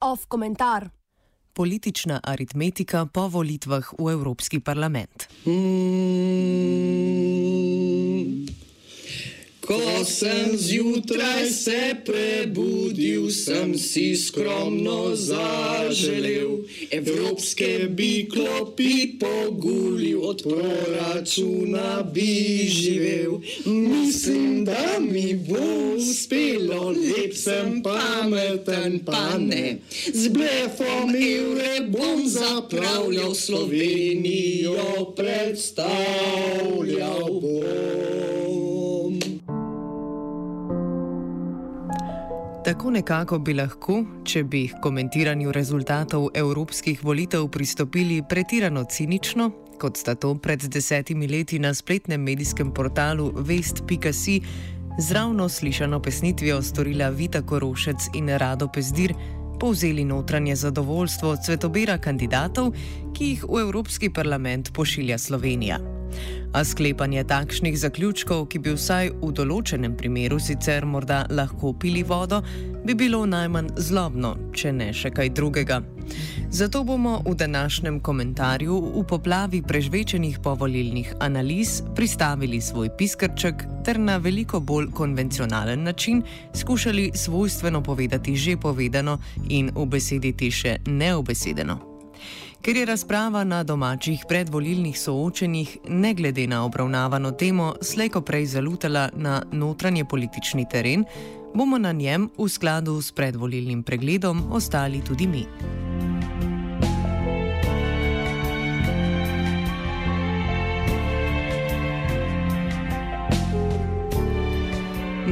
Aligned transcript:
Off 0.00 0.26
komentar. 0.28 0.90
Politična 1.54 2.20
aritmetika 2.22 3.06
po 3.06 3.28
volitvah 3.28 3.94
v 3.98 4.10
Evropski 4.10 4.60
parlament. 4.60 5.28
Ko 5.44 5.50
sem 10.04 10.56
zjutraj 10.56 11.50
se 11.50 11.94
prebudil, 12.04 13.30
sem 13.30 13.78
si 13.78 14.16
skromno 14.16 15.16
zaželel. 15.16 16.58
Evropske 16.90 17.88
bi 17.90 18.28
klopi 18.32 19.18
pogulil, 19.18 20.22
od 20.22 20.42
proračuna 20.42 22.02
bi 22.14 22.66
živel. 22.68 23.40
Mislim, 23.64 24.64
da 24.64 24.98
mi 25.00 25.34
bo 25.34 25.94
uspelo, 25.96 26.90
lep 26.90 27.34
sem 27.34 27.82
pameten, 27.82 28.98
pa 29.04 29.38
ne. 29.38 29.78
Z 30.12 30.28
blefom 30.28 31.16
evre 31.16 31.80
bom 31.88 32.28
zapravljal 32.28 33.34
Slovenijo, 33.34 35.14
predstavljal 35.16 37.40
bom. 37.40 38.73
Tako 42.64 42.90
nekako 42.90 43.38
bi 43.38 43.52
lahko, 43.54 43.98
če 44.24 44.40
bi 44.48 44.62
k 44.72 44.78
komentiranju 44.80 45.50
rezultatov 45.52 46.30
evropskih 46.34 47.02
volitev 47.04 47.50
pristopili 47.52 48.22
pretirano 48.28 48.86
cinično, 48.88 49.50
kot 49.80 50.00
sta 50.00 50.14
to 50.14 50.30
pred 50.34 50.64
desetimi 50.72 51.28
leti 51.28 51.58
na 51.58 51.74
spletnem 51.74 52.22
medijskem 52.24 52.70
portalu 52.72 53.32
Vest.si 53.36 54.40
z 54.98 55.12
ravno 55.12 55.48
slišano 55.48 56.00
pesnitvijo 56.00 56.62
storila 56.62 57.08
Vita 57.08 57.42
Korošec 57.42 58.08
in 58.14 58.28
Rado 58.28 58.68
Pezdir, 58.72 59.12
povzeli 59.60 60.04
notranje 60.04 60.56
zadovoljstvo 60.56 61.36
cvetobira 61.44 61.98
kandidatov, 61.98 62.72
ki 63.12 63.24
jih 63.24 63.44
v 63.44 63.60
Evropski 63.60 64.10
parlament 64.10 64.72
pošilja 64.72 65.18
Slovenija. 65.18 65.93
A 66.54 66.64
sklepanje 66.64 67.24
takšnih 67.24 67.78
zaključkov, 67.78 68.46
ki 68.46 68.58
bi 68.58 68.74
vsaj 68.76 69.10
v 69.22 69.32
določenem 69.34 69.96
primeru 69.98 70.38
sicer 70.38 70.86
morda 70.86 71.24
lahko 71.30 71.72
pili 71.74 72.02
vodo, 72.06 72.42
bi 72.84 72.94
bilo 72.94 73.24
najmanj 73.26 73.72
zlobno, 73.76 74.34
če 74.54 74.72
ne 74.72 74.92
še 74.94 75.10
kaj 75.10 75.32
drugega. 75.34 75.80
Zato 76.54 76.84
bomo 76.84 77.22
v 77.26 77.34
današnjem 77.34 78.00
komentarju 78.00 78.76
v 78.94 79.04
poplavi 79.08 79.62
prežvečenih 79.62 80.38
povolilnih 80.44 81.14
analiz 81.20 81.80
pristavili 81.96 82.60
svoj 82.60 82.92
piskrček 82.98 83.64
ter 83.84 83.98
na 84.00 84.16
veliko 84.16 84.60
bolj 84.60 84.92
konvencionalen 84.94 85.82
način 85.82 86.22
skušali 86.54 87.10
svojstveno 87.14 87.82
povedati 87.82 88.36
že 88.36 88.56
povedano 88.56 89.18
in 89.48 89.72
ubesediti 89.74 90.50
še 90.50 90.78
neobesedeno. 90.86 91.93
Ker 92.64 92.76
je 92.76 92.86
razprava 92.88 93.42
na 93.44 93.58
domačih 93.62 94.22
predvolilnih 94.28 95.00
soočenjih, 95.00 95.76
ne 95.88 96.14
glede 96.14 96.46
na 96.46 96.62
obravnavano 96.64 97.30
temo, 97.30 97.74
slejko 97.82 98.20
prej 98.20 98.46
zalutala 98.46 99.10
na 99.12 99.42
notranje 99.52 100.04
politični 100.04 100.64
teren, 100.68 101.04
bomo 101.54 101.78
na 101.78 101.92
njem 101.92 102.30
v 102.38 102.48
skladu 102.48 103.02
s 103.02 103.12
predvolilnim 103.12 103.82
pregledom 103.82 104.42
ostali 104.52 105.04
tudi 105.04 105.26
mi. 105.26 105.44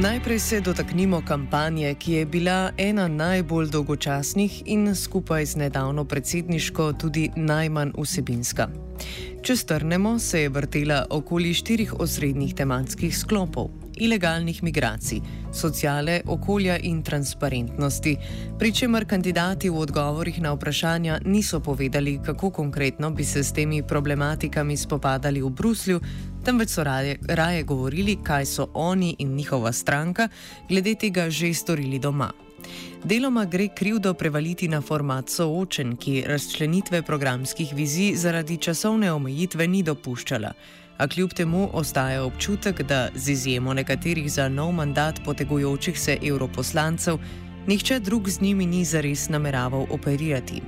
Najprej 0.03 0.39
se 0.39 0.61
dotaknimo 0.61 1.21
kampanje, 1.27 1.95
ki 1.95 2.11
je 2.13 2.25
bila 2.25 2.71
ena 2.77 3.07
najbolj 3.07 3.69
dolgočasnih 3.69 4.63
in 4.65 4.95
skupaj 4.95 5.45
z 5.45 5.55
nedavno 5.55 6.03
predsedniško 6.05 6.93
tudi 6.93 7.29
najmanj 7.35 7.93
vsebinska. 7.95 8.67
Če 9.41 9.55
strnemo, 9.55 10.19
se 10.19 10.41
je 10.41 10.49
vrtela 10.49 11.05
okoli 11.09 11.53
štirih 11.53 11.93
osrednjih 11.99 12.51
tematskih 12.55 13.17
sklopov: 13.17 13.71
ilegalnih 13.97 14.63
migracij, 14.63 15.21
sociale, 15.53 16.21
okolja 16.25 16.77
in 16.77 17.03
transparentnosti, 17.03 18.17
pri 18.59 18.71
čemer 18.71 19.05
kandidati 19.05 19.69
v 19.69 19.77
odgovorih 19.77 20.41
na 20.41 20.53
vprašanja 20.53 21.19
niso 21.25 21.59
povedali, 21.59 22.19
kako 22.25 22.49
konkretno 22.49 23.11
bi 23.11 23.23
se 23.23 23.43
s 23.43 23.53
temi 23.53 23.83
problematikami 23.83 24.77
spopadali 24.77 25.41
v 25.41 25.49
Bruslju, 25.49 25.99
temveč 26.45 26.69
so 26.69 26.83
raje, 26.83 27.17
raje 27.27 27.63
govorili, 27.63 28.17
kaj 28.23 28.45
so 28.45 28.69
oni 28.73 29.15
in 29.19 29.35
njihova 29.35 29.71
stranka 29.71 30.27
glede 30.69 30.95
tega 30.95 31.29
že 31.29 31.53
storili 31.53 31.99
doma. 31.99 32.31
Deloma 33.03 33.45
gre 33.45 33.67
krivdo 33.75 34.13
prevaliti 34.13 34.67
na 34.67 34.81
format 34.81 35.29
soočen, 35.29 35.95
ki 35.95 36.23
razčlenitve 36.27 37.01
programskih 37.01 37.73
vizij 37.75 38.15
zaradi 38.15 38.57
časovne 38.57 39.11
omejitve 39.11 39.67
ni 39.67 39.83
dopuščala. 39.83 40.53
A 40.97 41.07
kljub 41.07 41.33
temu 41.33 41.69
ostaja 41.73 42.23
občutek, 42.23 42.81
da 42.81 43.09
z 43.15 43.29
izjemo 43.29 43.73
nekaterih 43.73 44.31
za 44.31 44.49
nov 44.49 44.71
mandat 44.71 45.19
potegujočih 45.25 45.99
se 45.99 46.17
europoslancev, 46.21 47.17
nihče 47.67 47.99
drug 47.99 48.29
z 48.29 48.41
njimi 48.41 48.65
ni 48.65 48.85
zares 48.85 49.29
nameraval 49.29 49.85
operirati. 49.89 50.61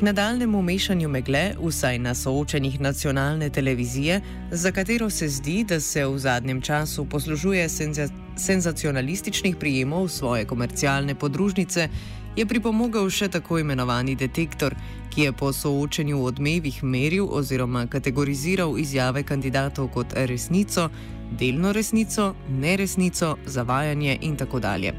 K 0.00 0.02
nadaljnemu 0.02 0.62
mešanju 0.62 1.08
megle, 1.08 1.54
vsaj 1.60 1.98
na 1.98 2.14
soočenih 2.14 2.80
nacionalne 2.80 3.50
televizije, 3.50 4.20
za 4.50 4.72
katero 4.72 5.10
se 5.10 5.28
zdi, 5.28 5.64
da 5.64 5.80
se 5.80 6.06
v 6.06 6.18
zadnjem 6.18 6.60
času 6.60 7.04
poslužuje 7.04 7.68
senza 7.68 8.08
senzacionalističnih 8.36 9.56
prijemov 9.56 10.08
svoje 10.08 10.44
komercialne 10.44 11.14
podružnice, 11.14 11.88
je 12.36 12.46
pripomogel 12.46 13.10
še 13.10 13.28
tako 13.28 13.58
imenovani 13.58 14.16
detektor, 14.16 14.74
ki 15.10 15.22
je 15.22 15.32
po 15.32 15.52
soočenju 15.52 16.18
v 16.18 16.24
odmevih 16.24 16.82
meril 16.84 17.28
oziroma 17.30 17.86
kategoriziral 17.86 18.78
izjave 18.78 19.22
kandidatov 19.22 19.88
kot 19.94 20.14
resnico, 20.14 20.88
delno 21.30 21.72
resnico, 21.72 22.34
neresnico, 22.48 23.36
zavajanje 23.46 24.18
in 24.22 24.36
tako 24.36 24.60
dalje. 24.60 24.94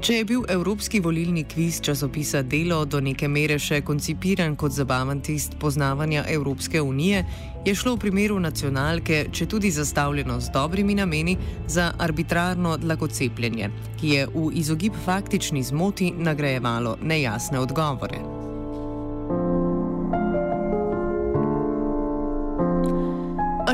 Če 0.00 0.14
je 0.14 0.24
bil 0.28 0.42
evropski 0.48 1.00
volilni 1.00 1.42
kviz 1.48 1.80
časopisa 1.80 2.42
Delo 2.42 2.84
do 2.84 3.00
neke 3.00 3.28
mere 3.32 3.56
še 3.58 3.80
koncipiran 3.82 4.54
kot 4.54 4.74
zabaven 4.76 5.22
test 5.24 5.56
poznavanja 5.58 6.22
Evropske 6.30 6.82
unije, 6.82 7.24
je 7.66 7.74
šlo 7.74 7.96
v 7.96 8.02
primeru 8.04 8.36
nacionalke, 8.40 9.24
če 9.32 9.48
tudi 9.50 9.72
zastavljeno 9.74 10.38
z 10.40 10.54
dobrimi 10.54 10.94
nameni, 10.94 11.38
za 11.66 11.90
arbitrarno 11.98 12.76
dlakocepljenje, 12.76 13.72
ki 13.98 14.14
je 14.14 14.30
v 14.30 14.48
izogib 14.62 14.94
faktični 15.08 15.64
zmoti 15.64 16.12
nagrajevalo 16.14 16.98
nejasne 17.02 17.58
odgovore. 17.58 18.35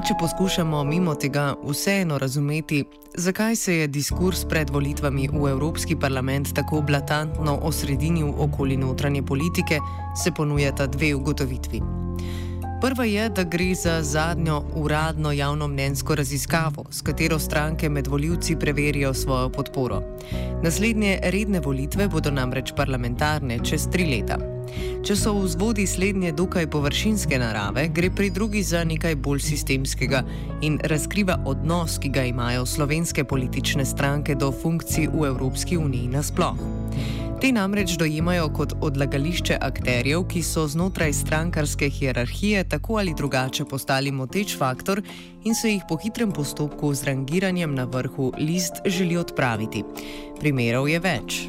Če 0.03 0.15
poskušamo 0.19 0.85
mimo 0.85 1.15
tega 1.15 1.55
vseeno 1.63 2.17
razumeti, 2.19 2.85
zakaj 3.15 3.57
se 3.57 3.77
je 3.77 3.87
diskurs 3.87 4.45
pred 4.51 4.71
volitvami 4.71 5.29
v 5.31 5.51
Evropski 5.51 5.97
parlament 5.97 6.51
tako 6.55 6.81
blatantno 6.83 7.55
osredinil 7.63 8.33
okoli 8.39 8.77
notranje 8.77 9.23
politike, 9.23 9.79
se 10.25 10.33
ponujata 10.33 10.87
dve 10.87 11.15
ugotovitvi. 11.15 11.83
Prva 12.83 13.05
je, 13.05 13.29
da 13.29 13.45
gre 13.45 13.75
za 13.75 14.03
zadnjo 14.03 14.63
uradno 14.75 15.33
javno 15.33 15.69
mnenjsko 15.69 16.15
raziskavo, 16.15 16.85
s 16.91 17.03
katero 17.03 17.39
stranke 17.39 17.89
med 17.89 18.07
voljivci 18.07 18.57
preverijo 18.57 19.15
svojo 19.15 19.49
podporo. 19.49 20.03
Naslednje 20.63 21.21
redne 21.23 21.61
volitve 21.61 22.09
bodo 22.09 22.31
namreč 22.31 22.73
parlamentarne 22.77 23.59
čez 23.65 23.87
tri 23.93 24.05
leta. 24.05 24.39
Če 25.07 25.17
so 25.17 25.37
vzvodi 25.39 25.87
slednje 25.87 26.33
dokaj 26.33 26.67
površinske 26.71 27.39
narave, 27.39 27.89
gre 27.89 28.11
pri 28.11 28.31
drugi 28.31 28.63
za 28.63 28.85
nekaj 28.85 29.15
bolj 29.15 29.41
sistemskega 29.41 30.25
in 30.63 30.81
razkriva 30.83 31.39
odnos, 31.47 32.01
ki 32.03 32.09
ga 32.09 32.25
imajo 32.25 32.67
slovenske 32.67 33.25
politične 33.25 33.85
stranke 33.85 34.35
do 34.35 34.51
funkcij 34.53 35.07
v 35.07 35.29
Evropski 35.31 35.77
uniji 35.77 36.09
nasploh. 36.09 36.82
Te 37.43 37.49
namreč 37.53 37.97
dojemajo 37.99 38.45
kot 38.55 38.73
odlagališče 38.87 39.57
akterjev, 39.67 40.21
ki 40.31 40.45
so 40.47 40.63
znotraj 40.71 41.11
strankarske 41.13 41.89
hierarhije 41.91 42.61
tako 42.71 43.01
ali 43.01 43.15
drugače 43.19 43.65
postali 43.65 44.13
moteč 44.15 44.55
faktor 44.59 45.03
in 45.45 45.55
se 45.55 45.73
jih 45.73 45.83
po 45.89 45.97
hitrem 45.97 46.33
postopku 46.33 46.93
z 46.95 47.05
rangiranjem 47.05 47.75
na 47.75 47.85
vrhu 47.85 48.33
list 48.39 48.79
želi 48.87 49.17
odpraviti. 49.17 49.83
Primerov 50.41 50.89
je 50.89 51.01
več. 51.01 51.41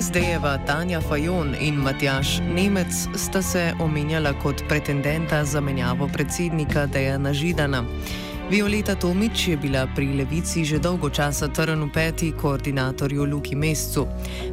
SD-jeva 0.00 0.58
Tanja 0.66 1.00
Fajon 1.00 1.54
in 1.60 1.74
Matjaš 1.86 2.40
Nemec 2.50 3.06
sta 3.14 3.42
se 3.42 3.72
omenjala 3.80 4.34
kot 4.42 4.66
pretendenta 4.68 5.44
za 5.44 5.60
menjavo 5.60 6.10
predsednika 6.12 6.86
Dejana 6.86 7.32
Židana. 7.32 7.84
Violeta 8.50 8.94
Tomič 8.94 9.48
je 9.48 9.56
bila 9.56 9.88
pri 9.96 10.20
Levici 10.20 10.68
že 10.68 10.76
dolgo 10.76 11.08
časa 11.08 11.48
trn 11.48 11.80
v 11.80 11.88
peti 11.88 12.28
koordinatorju 12.36 13.24
Luki 13.24 13.56
Mescu. 13.56 14.04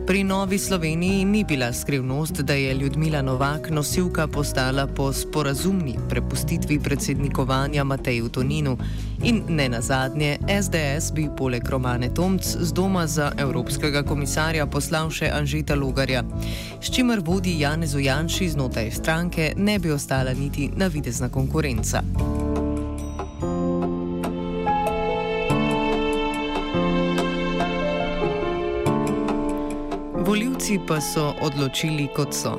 Pri 0.08 0.24
Novi 0.24 0.56
Sloveniji 0.56 1.26
ni 1.26 1.44
bila 1.44 1.74
skrivnost, 1.74 2.42
da 2.42 2.54
je 2.54 2.74
Ljudmila 2.74 3.22
Novak 3.22 3.70
nosilka 3.70 4.28
postala 4.28 4.88
po 4.88 5.14
sporazumni 5.14 6.00
prepustitvi 6.10 6.80
predsednikovanja 6.80 7.84
Mateju 7.84 8.30
Toninu. 8.30 8.78
In 9.24 9.44
ne 9.50 9.70
nazadnje, 9.70 10.40
SDS 10.48 11.12
bi 11.12 11.28
poleg 11.38 11.70
Romane 11.70 12.14
Tomc 12.14 12.44
z 12.44 12.72
doma 12.74 13.08
za 13.08 13.32
Evropskega 13.38 14.04
komisarja 14.04 14.66
poslal 14.66 15.12
še 15.12 15.28
Anžeta 15.36 15.76
Logarja, 15.76 16.24
s 16.82 16.88
čimer 16.88 17.20
vodi 17.20 17.60
Janez 17.60 17.96
Ujanši 17.96 18.50
znotraj 18.50 18.92
stranke 18.92 19.54
ne 19.58 19.80
bi 19.80 19.92
ostala 19.92 20.34
niti 20.34 20.72
navidezna 20.76 21.30
konkurenca. 21.30 22.02
Voljivci 30.72 30.88
pa 30.88 31.02
so 31.02 31.34
odločili, 31.42 32.08
kot 32.16 32.34
so. 32.34 32.56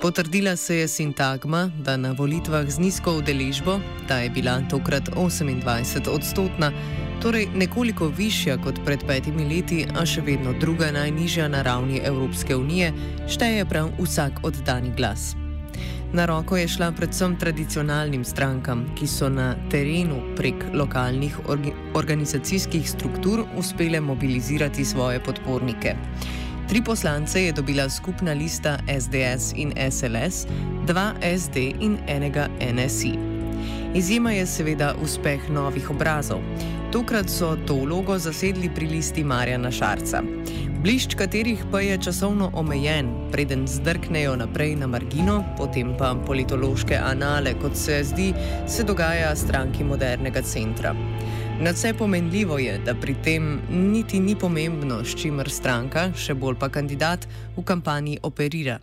Potrdila 0.00 0.56
se 0.56 0.76
je 0.76 0.88
sintagma, 0.88 1.70
da 1.78 1.96
na 1.96 2.12
volitvah 2.12 2.64
z 2.70 2.78
nizko 2.78 3.18
udeležbo, 3.18 3.80
ta 4.08 4.18
je 4.18 4.30
bila 4.30 4.62
tokrat 4.70 5.08
28 5.12 6.08
odstotna, 6.08 6.72
torej 7.20 7.48
nekoliko 7.54 8.08
višja 8.08 8.56
kot 8.64 8.80
pred 8.84 9.04
petimi 9.06 9.44
leti, 9.44 9.84
a 9.84 10.06
še 10.06 10.24
vedno 10.24 10.54
druga 10.60 10.88
najnižja 10.92 11.48
na 11.48 11.60
ravni 11.62 12.00
Evropske 12.00 12.56
unije, 12.56 12.92
šteje 13.28 13.66
prav 13.68 13.90
vsak 14.00 14.40
oddani 14.42 14.94
glas. 14.96 15.34
Na 16.12 16.24
roko 16.26 16.56
je 16.56 16.68
šla 16.68 16.92
predvsem 16.96 17.36
tradicionalnim 17.36 18.24
strankam, 18.24 18.86
ki 18.96 19.06
so 19.06 19.28
na 19.28 19.52
terenu 19.68 20.22
prek 20.36 20.64
lokalnih 20.72 21.36
orgi, 21.48 21.74
organizacijskih 21.94 22.88
struktur 22.90 23.44
uspele 23.58 24.00
mobilizirati 24.00 24.84
svoje 24.84 25.20
podpornike. 25.20 25.96
Tri 26.74 26.82
poslance 26.82 27.44
je 27.44 27.52
dobila 27.52 27.88
skupna 27.88 28.32
lista 28.32 28.78
SDS 29.00 29.52
in 29.56 29.72
SLS, 29.90 30.46
dva 30.86 31.12
SD 31.38 31.56
in 31.80 31.98
enega 32.06 32.48
NSI. 32.74 33.12
Izjema 33.94 34.32
je 34.32 34.46
seveda 34.46 34.94
uspeh 35.02 35.50
novih 35.50 35.90
obrazov. 35.90 36.40
Tokrat 36.92 37.30
so 37.30 37.56
to 37.66 37.74
vlogo 37.74 38.18
zasedli 38.18 38.70
pri 38.74 38.86
listi 38.86 39.24
Marjana 39.24 39.70
Šarca, 39.70 40.22
blišč 40.82 41.14
katerih 41.14 41.62
pa 41.70 41.80
je 41.80 41.98
časovno 41.98 42.50
omejen, 42.52 43.06
preden 43.32 43.68
zdrknejo 43.68 44.34
naprej 44.36 44.74
na 44.76 44.86
margino, 44.86 45.44
potem 45.56 45.94
pa 45.98 46.16
politološke 46.26 46.98
anale, 46.98 47.54
kot 47.62 47.76
se 47.76 48.02
zdi, 48.04 48.32
se 48.66 48.82
dogaja 48.82 49.36
stranki 49.36 49.84
modernega 49.84 50.42
centra. 50.42 50.94
Nadse 51.60 51.94
pomenljivo 51.94 52.58
je, 52.58 52.78
da 52.78 52.94
pri 52.94 53.14
tem 53.24 53.60
niti 53.70 54.20
ni 54.20 54.34
pomembno, 54.36 55.04
s 55.04 55.14
čimer 55.14 55.50
stranka, 55.50 56.08
še 56.18 56.34
bolj 56.34 56.56
pa 56.58 56.68
kandidat, 56.68 57.28
v 57.56 57.62
kampanji 57.62 58.18
operira. 58.22 58.80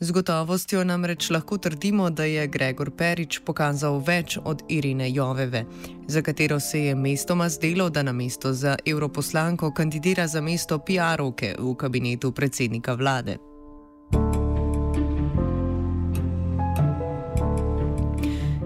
Z 0.00 0.10
gotovostjo 0.16 0.82
namreč 0.84 1.30
lahko 1.30 1.58
trdimo, 1.58 2.10
da 2.10 2.24
je 2.24 2.46
Gregor 2.46 2.90
Perič 2.90 3.38
pokazal 3.46 4.00
več 4.02 4.38
od 4.44 4.64
Irine 4.68 5.06
Joveve, 5.12 5.64
za 6.08 6.22
katero 6.22 6.60
se 6.60 6.80
je 6.84 6.94
mestoma 6.94 7.48
zdelo, 7.48 7.90
da 7.90 8.02
na 8.02 8.12
mesto 8.12 8.52
za 8.52 8.74
europoslanko 8.86 9.70
kandidira 9.70 10.26
za 10.26 10.40
mesto 10.40 10.78
PR-ovke 10.78 11.54
v 11.58 11.74
kabinetu 11.76 12.32
predsednika 12.32 12.94
vlade. 12.94 13.38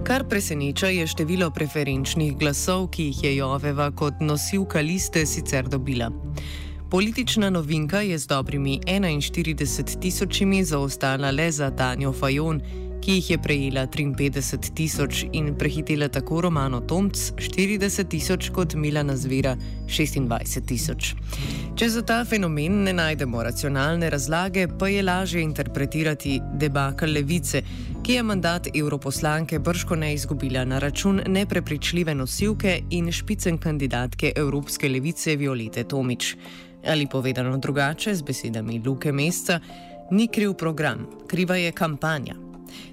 Kar 0.04 0.26
preseneča 0.28 0.86
je 0.92 1.06
število 1.08 1.46
preferenčnih 1.50 2.34
glasov, 2.36 2.90
ki 2.92 3.06
jih 3.06 3.22
je 3.24 3.30
Joveva 3.36 3.86
kot 3.90 4.20
nosilka 4.20 4.82
liste 4.84 5.22
sicer 5.26 5.64
dobila. 5.64 6.10
Politična 6.90 7.48
novinka 7.50 8.02
je 8.04 8.18
z 8.18 8.26
dobrimi 8.26 8.80
41 8.84 10.00
tisočimi 10.00 10.64
zaostala 10.64 11.30
le 11.30 11.50
za 11.50 11.70
Tanjo 11.70 12.12
Fajon, 12.12 12.60
ki 13.04 13.12
jih 13.12 13.30
je 13.30 13.36
prejela 13.38 13.82
53 13.86 14.70
tisoč 14.74 15.24
in 15.32 15.54
prehitela 15.58 16.08
tako 16.08 16.40
Romano 16.40 16.80
Tomc 16.80 17.16
40 17.36 18.08
tisoč 18.08 18.48
kot 18.48 18.74
Milana 18.74 19.16
Zvira 19.16 19.56
26 19.86 20.64
tisoč. 20.64 21.10
Če 21.76 21.88
za 21.88 22.02
ta 22.02 22.22
fenomen 22.24 22.78
ne 22.86 22.94
najdemo 22.96 23.42
racionalne 23.44 24.08
razlage, 24.10 24.64
pa 24.78 24.88
je 24.88 25.02
lažje 25.02 25.42
interpretirati 25.42 26.38
debakal 26.56 27.12
levice, 27.12 27.60
ki 28.02 28.16
je 28.16 28.22
mandat 28.22 28.68
europoslanke 28.74 29.58
brško 29.58 29.96
ne 30.00 30.14
izgubila 30.14 30.64
na 30.64 30.78
račun 30.78 31.20
neprepričljive 31.26 32.14
nosilke 32.14 32.78
in 32.90 33.12
špicen 33.12 33.58
kandidatke 33.58 34.32
Evropske 34.36 34.88
levice 34.88 35.36
Violete 35.36 35.84
Tomič. 35.84 36.36
Ali 36.86 37.06
povedano 37.06 37.58
drugače, 37.58 38.14
z 38.14 38.22
besedami 38.22 38.80
Luke 38.86 39.12
Mesta, 39.12 39.60
ni 40.10 40.28
kriv 40.28 40.54
program, 40.54 41.06
kriva 41.28 41.56
je 41.56 41.72
kampanja. 41.72 42.43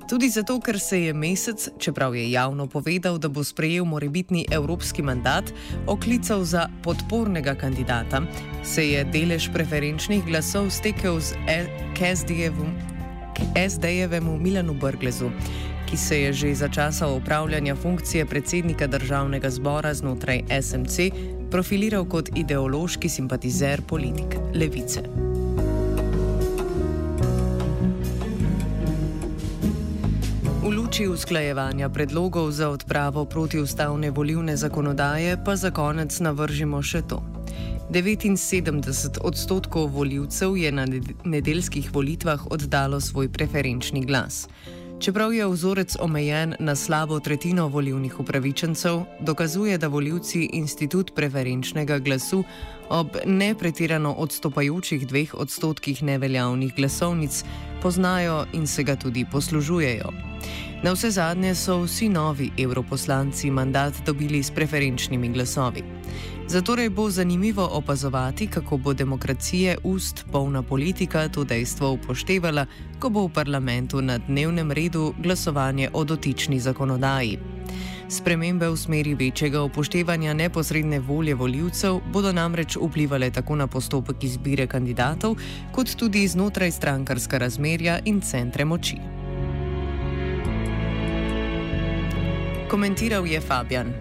Tudi 0.09 0.29
zato, 0.29 0.59
ker 0.59 0.79
se 0.79 1.01
je 1.01 1.13
mesec, 1.13 1.69
čeprav 1.79 2.15
je 2.15 2.31
javno 2.31 2.67
povedal, 2.67 3.17
da 3.17 3.29
bo 3.29 3.43
sprejel 3.43 3.85
morebitni 3.85 4.45
evropski 4.51 5.01
mandat, 5.01 5.53
oklical 5.87 6.43
za 6.43 6.67
podpornega 6.83 7.55
kandidata, 7.55 8.21
se 8.63 8.89
je 8.89 9.03
delež 9.03 9.49
preferenčnih 9.53 10.25
glasov 10.25 10.69
stekel 10.69 11.19
z 11.19 11.35
SD-jevemu 13.69 14.37
Milanu 14.37 14.73
Brglezu, 14.73 15.31
ki 15.89 15.97
se 15.97 16.21
je 16.21 16.33
že 16.33 16.55
za 16.55 16.67
časa 16.67 17.07
upravljanja 17.07 17.75
funkcije 17.75 18.25
predsednika 18.25 18.87
državnega 18.87 19.49
zbora 19.49 19.93
znotraj 19.93 20.43
SMC 20.61 21.11
profiliral 21.51 22.05
kot 22.05 22.29
ideološki 22.35 23.09
simpatizer 23.09 23.81
politik 23.81 24.35
levice. 24.53 25.30
Luči 30.91 31.07
usklajevanja 31.07 31.89
predlogov 31.89 32.51
za 32.51 32.69
odpravo 32.69 33.23
protiustavne 33.25 34.11
volivne 34.11 34.57
zakonodaje 34.57 35.37
pa 35.45 35.55
za 35.55 35.71
konec 35.71 36.19
navržimo 36.19 36.81
še 36.83 36.99
to. 37.07 37.23
79 37.95 39.23
odstotkov 39.23 39.87
voljivcev 39.87 40.57
je 40.57 40.71
na 40.71 40.83
nedeljskih 41.23 41.93
volitvah 41.95 42.43
oddalo 42.51 42.99
svoj 42.99 43.31
preferenčni 43.31 44.03
glas. 44.05 44.49
Čeprav 44.99 45.33
je 45.33 45.47
vzorec 45.47 45.95
omejen 45.99 46.55
na 46.59 46.75
slabo 46.75 47.19
tretjino 47.19 47.67
volivnih 47.67 48.19
upravičencev, 48.19 48.99
dokazuje, 49.19 49.77
da 49.77 49.87
voljivci 49.87 50.49
institut 50.53 51.15
preferenčnega 51.15 51.99
glasu 51.99 52.43
ob 52.89 53.15
nepretirano 53.25 54.11
odstopajočih 54.13 55.07
dveh 55.07 55.33
odstotkih 55.33 56.03
neveljavnih 56.03 56.75
glasovnic 56.75 57.43
poznajo 57.81 58.45
in 58.53 58.67
se 58.67 58.83
ga 58.83 58.95
tudi 58.95 59.25
poslužujejo. 59.31 60.11
Na 60.83 60.91
vse 60.91 61.11
zadnje 61.11 61.55
so 61.55 61.83
vsi 61.83 62.09
novi 62.09 62.51
evroposlanci 62.57 63.51
mandat 63.51 63.93
dobili 64.05 64.43
s 64.43 64.51
preferenčnimi 64.51 65.29
glasovi. 65.29 65.83
Zatorej 66.47 66.89
bo 66.89 67.09
zanimivo 67.09 67.69
opazovati, 67.71 68.47
kako 68.47 68.77
bo 68.77 68.93
demokracije 68.93 69.77
ust 69.83 70.25
polna 70.31 70.63
politika 70.63 71.29
to 71.29 71.43
dejstvo 71.43 71.91
upoštevala, 71.91 72.65
ko 72.99 73.09
bo 73.09 73.27
v 73.27 73.33
parlamentu 73.33 74.01
na 74.01 74.17
dnevnem 74.17 74.71
redu 74.71 75.13
glasovanje 75.23 75.89
o 75.93 76.03
dotični 76.03 76.59
zakonodaji. 76.59 77.39
Spremembe 78.09 78.69
v 78.69 78.77
smeri 78.77 79.13
večjega 79.13 79.61
upoštevanja 79.61 80.33
neposredne 80.33 80.99
volje 80.99 81.35
voljivcev 81.35 81.99
bodo 82.13 82.31
namreč 82.31 82.77
vplivali 82.81 83.31
tako 83.31 83.55
na 83.55 83.67
postopek 83.67 84.23
izbire 84.23 84.67
kandidatov, 84.67 85.37
kot 85.71 85.95
tudi 85.95 86.27
znotraj 86.27 86.71
strankarska 86.71 87.37
razmerja 87.37 87.99
in 88.05 88.21
centre 88.21 88.65
moči. 88.65 89.20
Komentiral 92.71 93.25
je 93.27 93.41
Fabian. 93.41 93.93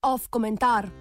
Off 0.00 0.28
komentar. 0.28 0.88